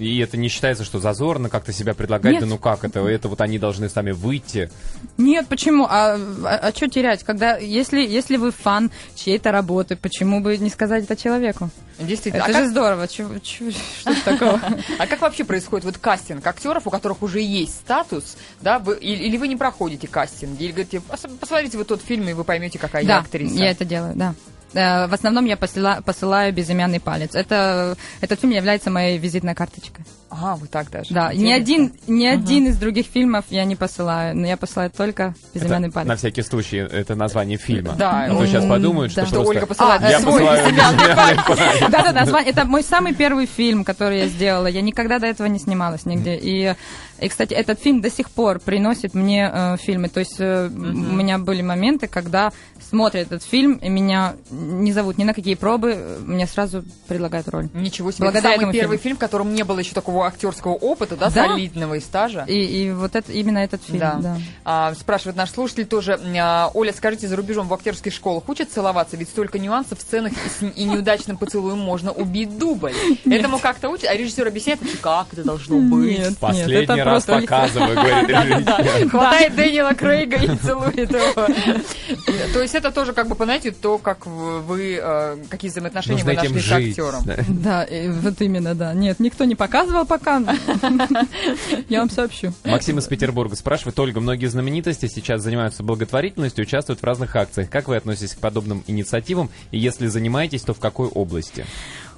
[0.00, 2.40] И это не считается, что зазорно как-то себя предлагать, Нет.
[2.40, 4.70] да ну как это, это вот они должны сами выйти.
[5.18, 5.84] Нет, почему?
[5.84, 7.22] А, а, что терять?
[7.22, 11.68] Когда, если, если вы фан чьей-то работы, почему бы не сказать это человеку?
[11.98, 12.44] Действительно.
[12.44, 13.08] Это а, же как, здорово.
[13.08, 14.60] Чё- чё- что это такого?
[14.98, 19.24] а как вообще происходит вот кастинг актеров, у которых уже есть статус, да, вы, или,
[19.24, 22.78] или вы не проходите кастинг, или говорите, «Пос- посмотрите вот тот фильм, и вы поймете,
[22.78, 23.54] какая я Да, актриса.
[23.54, 24.34] я это делаю, да.
[24.72, 27.34] Э, В основном я посыла- посылаю безымянный палец.
[27.34, 30.04] Это, этот фильм является моей визитной карточкой.
[30.30, 31.12] Ага, вы так даже.
[31.12, 31.56] Да, ни Интересно.
[31.56, 35.94] один, ни один из других фильмов я не посылаю, но я посылаю только безымянный Это,
[35.96, 36.08] палец.
[36.08, 37.94] на всякий случай, это название фильма.
[37.98, 39.26] Да, А то сейчас подумают, что да.
[39.26, 39.50] Что просто...
[39.54, 41.80] Ольга посылает А, Я свой посылаю безымянный палец.
[41.90, 44.68] Да-да-да, зва- это мой самый первый фильм, который я сделала.
[44.68, 46.36] Я никогда до этого не снималась нигде.
[46.36, 46.74] И,
[47.20, 50.08] и кстати, этот фильм до сих пор приносит мне э, фильмы.
[50.08, 52.52] То есть э, у меня были моменты, когда
[52.88, 57.48] смотрят этот фильм, и меня не зовут ни на какие пробы, э, мне сразу предлагают
[57.48, 57.68] роль.
[57.74, 58.24] Ничего себе.
[58.24, 61.48] Благодаря это самый первый фильм, в котором не было еще такого актерского опыта, да, Да.
[61.48, 62.44] солидного и стажа.
[62.48, 64.18] И, и вот это, именно этот фильм, Да.
[64.20, 64.36] да.
[64.64, 66.18] А, спрашивает наш слушатель тоже.
[66.38, 69.16] а, Оля, скажите, за рубежом в актерских школах учат целоваться?
[69.16, 72.92] Ведь столько нюансов в сценах и, с- и неудачным поцелуем можно убить дубль.
[73.26, 76.18] Этому как-то учат, а режиссер объясняет, как это должно быть.
[76.18, 77.40] Нет, Последний нет, это раз просто...
[77.40, 79.10] показываю, говорит режиссер.
[79.10, 81.32] Хватает Дэниела Крейга и целует его.
[82.52, 86.60] То есть это тоже как бы, понимаете, то, как вы, э, какие взаимоотношения вы нашли
[86.60, 87.24] с актером.
[87.48, 87.86] да.
[88.22, 88.94] Вот именно, да.
[88.94, 90.40] Нет, никто не показывал пока.
[91.88, 92.52] Я вам сообщу.
[92.64, 97.70] Максим из Петербурга спрашивает, Ольга, многие знаменитости сейчас занимаются благотворительностью, участвуют в разных акциях.
[97.70, 99.50] Как вы относитесь к подобным инициативам?
[99.70, 101.66] И если занимаетесь, то в какой области?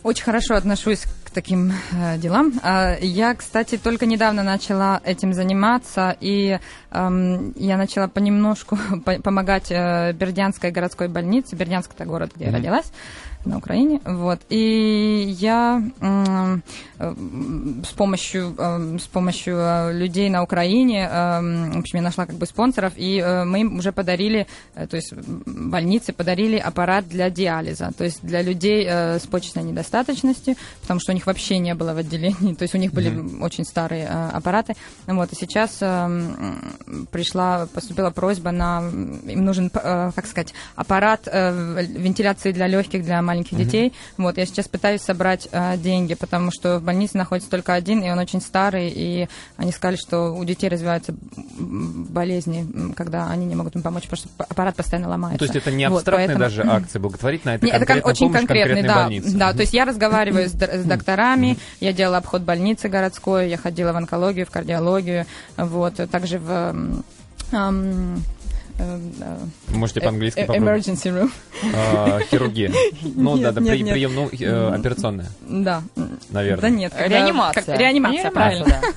[0.02, 2.52] Очень хорошо отношусь к таким э, делам.
[2.62, 6.58] А, я, кстати, только недавно начала этим заниматься, и
[6.90, 11.54] эм, я начала понемножку по- помогать э, Бердянской городской больнице.
[11.54, 12.58] Бердянск это город, где я Мгм.
[12.58, 12.92] родилась
[13.44, 14.40] на Украине, вот.
[14.48, 16.58] И я э,
[17.84, 21.40] с помощью э, с помощью э, людей на Украине, э,
[21.74, 25.12] в общем, я нашла как бы спонсоров, и э, мы им уже подарили, то есть
[25.12, 31.12] м, больнице подарили аппарат для диализа, то есть для людей с почечной недостаточностью, потому что
[31.12, 34.74] у них вообще не было в отделении, то есть у них были очень старые аппараты,
[35.06, 35.32] вот.
[35.32, 35.78] И сейчас
[37.10, 38.82] пришла поступила просьба на
[39.26, 43.92] им нужен, как сказать, аппарат вентиляции для легких для маленьких детей.
[44.18, 48.10] Вот я сейчас пытаюсь собрать э, деньги, потому что в больнице находится только один, и
[48.10, 51.14] он очень старый, и они сказали, что у детей развиваются
[51.58, 55.38] болезни, когда они не могут им помочь, потому что аппарат постоянно ломается.
[55.38, 58.32] То есть это не Вот, абстрактная поэтому- даже акция благотворительная, это не, это кон- очень
[58.32, 59.36] конкретный, да, больнице.
[59.36, 59.52] да.
[59.52, 63.96] То есть я разговариваю с, с докторами, я делала обход больницы городской, я ходила в
[63.96, 67.04] онкологию, в кардиологию, вот, также в м,
[67.52, 68.41] ам, э, э,
[69.68, 70.86] Можете по-английски э, попробовать.
[70.88, 71.30] emergency room.
[71.74, 72.72] А, Хирургия.
[73.14, 75.82] Ну да, да, прием, ну, э, операционная, Да.
[76.30, 76.62] наверное.
[76.62, 76.92] Да нет.
[76.96, 77.76] Реанимация.
[77.76, 78.80] реанимация, правильно.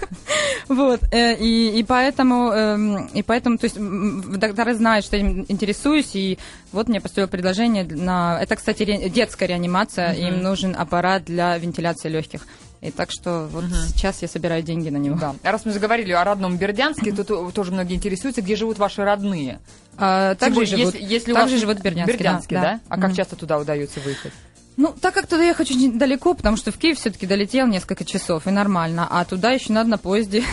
[0.67, 5.21] Вот, э, и, и поэтому, эм, и поэтому, то есть, м, докторы знают, что я
[5.21, 6.39] им интересуюсь, и
[6.71, 12.47] вот мне поступило предложение на, это, кстати, детская реанимация, им нужен аппарат для вентиляции легких.
[12.85, 15.17] И так что вот сейчас я собираю деньги на него.
[15.17, 15.35] Да.
[15.41, 19.59] А раз мы заговорили о родном Бердянске, тут тоже многие интересуются, где живут ваши родные.
[19.97, 22.13] А, также живут, если, если также вас- живут в Бердянске.
[22.13, 22.79] Бердянске, да?
[22.89, 24.33] А как часто туда удается выехать?
[24.77, 28.47] Ну, так как туда ехать очень далеко, потому что в Киев все-таки долетел несколько часов,
[28.47, 29.07] и нормально.
[29.09, 30.43] А туда еще надо на поезде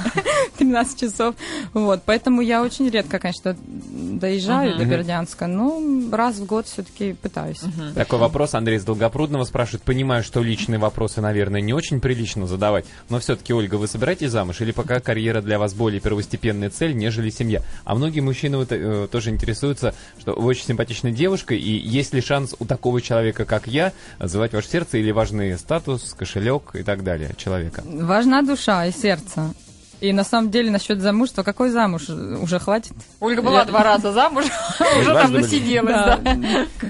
[0.58, 1.34] 13 часов.
[1.74, 5.46] Вот, поэтому я очень редко, конечно, доезжаю до Бердянска.
[5.46, 7.60] Ну, раз в год все-таки пытаюсь.
[7.94, 9.82] Такой вопрос Андрей из Долгопрудного спрашивает.
[9.82, 14.60] Понимаю, что личные вопросы, наверное, не очень прилично задавать, но все-таки, Ольга, вы собираетесь замуж
[14.60, 17.62] или пока карьера для вас более первостепенная цель, нежели семья?
[17.84, 22.20] А многие мужчины вот, э, тоже интересуются, что вы очень симпатичная девушка, и есть ли
[22.20, 27.02] шанс у такого человека, как я, звать ваше сердце или важны статус, кошелек и так
[27.04, 27.82] далее человека?
[27.84, 29.54] Важна душа и сердце.
[30.06, 32.08] И на самом деле насчет замужества, какой замуж?
[32.08, 32.92] Уже хватит?
[33.18, 34.44] Ольга была Я- два раза замуж,
[35.00, 36.20] уже там насиделась, да.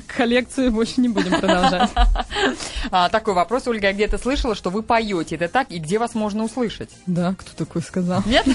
[0.06, 1.90] коллекцию больше не будем продолжать.
[2.90, 5.36] А, Такой вопрос, Ольга, я где-то слышала, что вы поете.
[5.36, 5.70] Это так?
[5.70, 6.90] И где вас можно услышать?
[7.06, 8.22] Да, кто такой сказал?
[8.26, 8.46] Нет?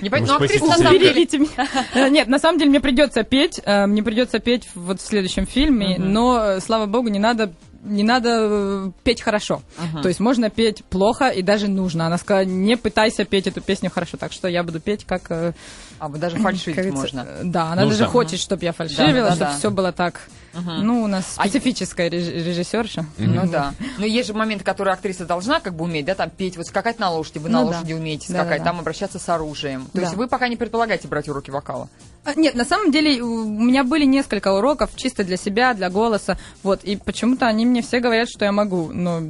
[0.00, 1.26] Не Уж ну, актриса на самом деле...
[1.94, 5.46] Э, Нет, на самом деле мне придется петь, э, мне придется петь вот в следующем
[5.46, 7.52] фильме, но, э, слава богу, не надо
[7.86, 9.62] не надо э, петь хорошо.
[10.02, 12.06] То есть можно петь плохо и даже нужно.
[12.06, 14.16] Она сказала, не пытайся петь эту песню хорошо.
[14.16, 15.30] Так что я буду петь как...
[15.30, 15.52] э,
[15.98, 17.26] А, вот даже фальшивить можно.
[17.44, 17.98] Да, она Нужно.
[17.98, 19.58] даже хочет, чтобы я фальшивила, Да, да, чтобы да.
[19.58, 20.20] все было так.
[20.64, 23.04] Ну, у нас А специфическая реж- режиссерша.
[23.18, 23.74] Ну да.
[23.98, 26.98] Но есть же моменты, которые актриса должна как бы уметь, да, там петь, вот скакать
[26.98, 27.76] на лошади, вы на Ну да.
[27.76, 28.64] лошади умеете Да, да, скакать, да.
[28.70, 29.86] там обращаться с оружием.
[29.86, 30.00] То Да.
[30.02, 31.88] есть вы пока не предполагаете брать уроки вокала.
[32.24, 36.36] А, Нет, на самом деле у меня были несколько уроков чисто для себя, для голоса.
[36.62, 38.90] Вот, и почему-то они мне все говорят, что я могу.
[38.92, 39.22] Но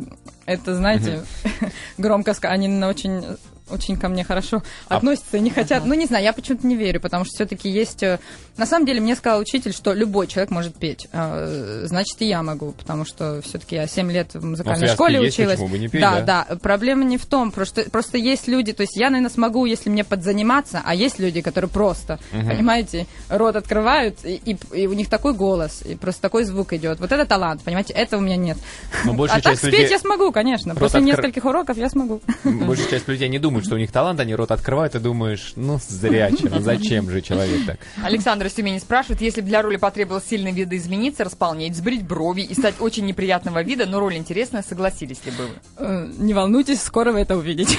[0.46, 1.22] это, знаете,
[1.98, 3.24] громко сказать, они на очень
[3.70, 5.84] очень ко мне хорошо А относятся и не хотят.
[5.84, 8.02] Ну, не знаю, я почему-то не верю, потому что все-таки есть...
[8.02, 8.18] э,
[8.56, 11.08] На самом деле, мне сказал учитель, что любой человек может петь.
[11.12, 15.22] А, Значит, и я могу, потому что все-таки я 7 лет в музыкальной связки школе
[15.22, 15.54] есть, училась.
[15.56, 16.46] почему бы не петь, да, да?
[16.48, 19.90] да, проблема не в том, просто, просто есть люди, то есть я, наверное, смогу, если
[19.90, 25.08] мне подзаниматься, а есть люди, которые просто, понимаете, рот открывают, и, и- и у них
[25.08, 27.00] такой голос, и просто такой звук идет.
[27.00, 28.58] Вот это талант, понимаете, этого у меня нет.
[29.04, 30.74] Но большая а так спеть людей- я смогу, конечно.
[30.74, 32.20] Просто После откр- нескольких уроков я смогу.
[32.44, 35.78] Большая часть людей не думает, что у них талант, они рот открывают и думаешь, ну,
[35.88, 37.78] зря, чем, зачем же человек так?
[38.02, 42.54] Александр из Тюмени спрашивает, если бы для роли потребовалось сильно видоизмениться, располнеть, сбрить брови и
[42.54, 45.54] стать очень неприятного вида, но роль интересная, согласились ли бы вы?
[45.78, 47.78] Э, Не волнуйтесь, скоро вы это увидите.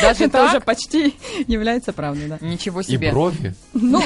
[0.00, 1.14] Даже Это уже почти
[1.46, 2.38] является правдой, да.
[2.40, 3.10] Ничего И себе.
[3.10, 3.54] брови.
[3.72, 4.02] Ну,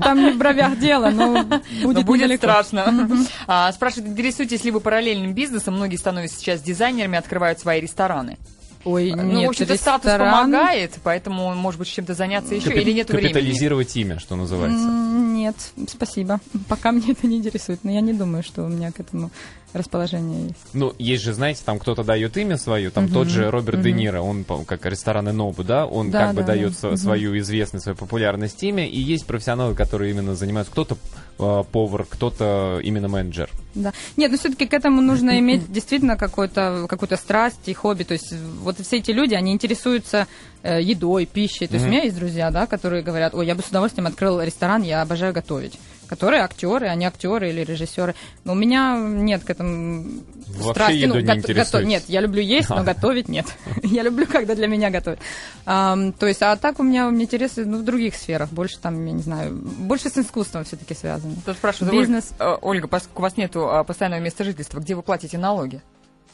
[0.00, 1.44] там не в бровях дело, но
[1.82, 3.08] будет будет страшно.
[3.46, 5.74] А, спрашивает, интересуетесь ли вы параллельным бизнесом?
[5.74, 8.38] Многие становятся сейчас дизайнерами, открывают свои рестораны.
[8.84, 12.92] Ой, ну, нет, в общем-то, статус помогает, поэтому, может быть, чем-то заняться еще, Капи- или
[12.92, 13.32] нет времени?
[13.32, 14.86] Капитализировать имя, что называется.
[14.88, 15.56] Нет,
[15.88, 16.40] спасибо.
[16.68, 19.30] Пока мне это не интересует, но я не думаю, что у меня к этому
[19.72, 20.56] расположение есть.
[20.72, 24.20] Ну, есть же, знаете, там кто-то дает имя свое, там тот же Роберт Де Ниро,
[24.22, 26.78] он как рестораны Нобу, да, он Да, как бы да, дает да.
[26.78, 30.96] св- свою известность, свою популярность имя, и есть профессионалы, которые именно занимаются, кто-то
[31.38, 33.50] э, повар, кто-то именно менеджер.
[33.74, 33.92] Да.
[34.16, 38.04] Нет, но все-таки к этому нужно иметь действительно какую-то какую страсть и хобби.
[38.04, 40.26] То есть вот все эти люди, они интересуются
[40.62, 41.66] едой, пищей.
[41.66, 44.40] То есть у меня есть друзья, да, которые говорят, ой, я бы с удовольствием открыл
[44.40, 45.78] ресторан, я обожаю готовить.
[46.08, 48.14] Которые актеры, они актеры или режиссеры.
[48.44, 50.04] Но у меня нет к этому
[50.46, 50.96] Вообще страсти.
[50.96, 51.72] едой не гото- интересуетесь?
[51.72, 53.44] гото- Нет, я люблю есть, но готовить нет.
[53.82, 55.18] Я люблю, когда для меня готовят.
[55.66, 58.48] То есть, а так у меня у меня интересы ну, в других сферах.
[58.50, 61.34] Больше там, я не знаю, больше с искусством все-таки связано.
[61.44, 62.32] Тут спрашивают, Бизнес.
[62.38, 63.52] Ольга, э, Ольга, поскольку у вас нет
[63.86, 65.82] постоянного места жительства, где вы платите налоги?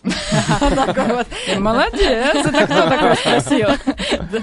[1.58, 3.68] Молодец, это кто такой спросил?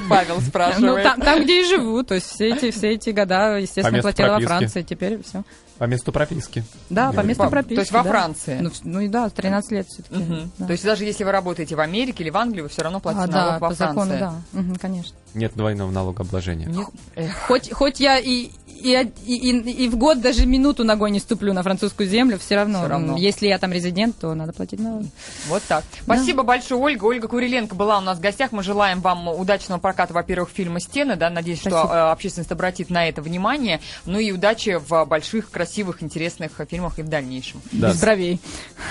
[0.10, 1.04] Павел Ну, спрашивает.
[1.04, 4.40] там, там, где и живу, то есть все эти, все эти года, естественно, платила.
[4.40, 5.44] Франции, теперь все.
[5.82, 6.64] По месту прописки.
[6.92, 7.74] Да, по месту По- прописки.
[7.74, 8.10] то есть во да.
[8.12, 8.60] Франции?
[8.62, 10.16] Ну, ну и да, 13 лет все-таки.
[10.22, 10.52] Мгм.
[10.68, 13.24] То есть даже если вы работаете в Америке или в Англии, вы все равно платите
[13.24, 13.96] а, налог да, во по Франции.
[14.04, 15.16] закону, да, Мгм, конечно.
[15.34, 16.68] Нет двойного налогообложения.
[16.68, 16.86] Нет?
[17.16, 21.20] Эх, Хоть, хоть я и, и, и, и- и в год даже минуту ногой не
[21.20, 23.14] ступлю на французскую землю, все равно, Всё равно.
[23.14, 25.10] м, если я там резидент, то надо платить налоги.
[25.48, 25.84] Вот так.
[26.04, 27.06] Спасибо большое, Ольга.
[27.06, 28.52] Ольга Куриленко была у нас в гостях.
[28.52, 31.16] Мы желаем вам удачного проката, во-первых, фильма «Стены».
[31.16, 31.30] Да?
[31.30, 31.94] Надеюсь, что Спасибо.
[31.94, 33.80] э, общественность обратит на это внимание.
[34.06, 35.71] Ну и удачи в больших, красивых,
[36.02, 37.62] интересных э, фильмах и в дальнейшем.
[37.72, 37.90] Да.
[37.92, 38.40] Без бровей.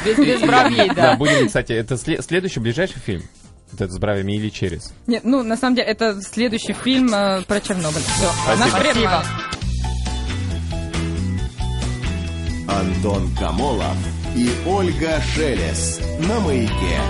[0.04, 1.16] Без, без бровей, Да, да.
[1.16, 3.22] будем, кстати, это сле- следующий, ближайший фильм.
[3.72, 4.92] Вот это с бровями или через.
[5.06, 8.02] Нет, ну, на самом деле, это следующий фильм э, про Чернобыль.
[8.02, 9.22] Все, наш Спасибо.
[12.68, 13.96] Антон Камолов
[14.36, 17.00] и Ольга Шелес на маяке.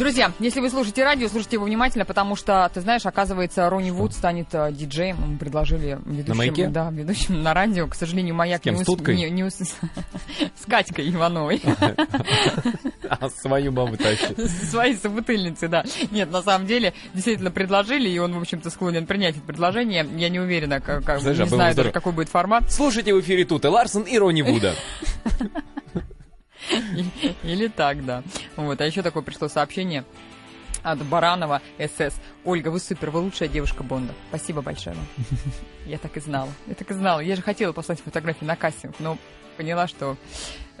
[0.00, 4.14] Друзья, если вы слушаете радио, слушайте его внимательно, потому что, ты знаешь, оказывается, Ронни Вуд
[4.14, 5.18] станет э, диджеем.
[5.32, 6.68] Мы предложили ведущим, маяке?
[6.68, 7.86] да, ведущим на радио.
[7.86, 9.14] К сожалению, маяк С кем, не с Туткой?
[9.16, 11.60] не- не ус- с Катькой Ивановой.
[13.10, 14.38] А свою бабу тащит.
[14.70, 15.84] Своей собутыльницы, да.
[16.12, 20.08] Нет, на самом деле, действительно предложили, и он, в общем-то, склонен принять это предложение.
[20.16, 22.70] Я не уверена, как, как- Знаешь, а не было знаю даже, какой будет формат.
[22.70, 24.74] Слушайте в эфире тут и Ларсон, и Ронни Вуда.
[27.42, 28.22] Или так, да.
[28.56, 30.04] Вот, а еще такое пришло сообщение
[30.82, 32.14] от Баранова СС.
[32.44, 34.14] Ольга, вы супер, вы лучшая девушка Бонда.
[34.28, 35.06] Спасибо большое вам.
[35.86, 36.50] Я так и знала.
[36.66, 37.20] Я так и знала.
[37.20, 39.18] Я же хотела послать фотографии на кастинг, но
[39.56, 40.16] поняла, что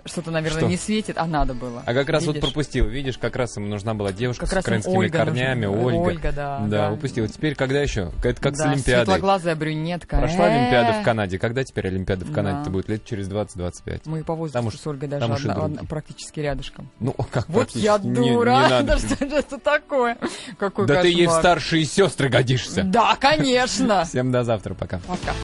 [0.04, 0.68] что-то, наверное, Что?
[0.68, 1.82] не светит, а надо было.
[1.86, 2.48] А как раз вот Видишь?
[2.48, 5.82] пропустил, видишь, как раз ему нужна была девушка Как с украинскими Ольга корнями, нужна.
[5.84, 5.98] Ольга.
[5.98, 6.92] Ольга, да, Да, да.
[6.92, 7.26] упустил.
[7.28, 8.10] Теперь когда еще?
[8.22, 9.04] Это как с Да, Олимпиадой.
[9.06, 10.18] светлоглазая брюнетка.
[10.18, 11.00] Прошла Олимпиада Э.
[11.00, 11.38] в Канаде.
[11.38, 12.56] Когда теперь Олимпиада в Канаде?
[12.56, 12.62] Да.
[12.62, 14.02] Это будет лет через 20-25.
[14.06, 16.90] Мы по возрасту Там уж- с Ольгой даже там одна- одна- практически рядышком.
[17.00, 18.66] Ну, как Вот я Не- не дура!
[18.68, 18.98] надо.
[19.10, 20.16] Что это такое?
[20.58, 21.40] Какой Да ты ей в кошмар.
[21.42, 22.82] старшие сестры годишься.
[22.84, 24.04] Да, конечно!
[24.04, 24.98] Всем до завтра, пока.
[25.06, 25.32] Пока.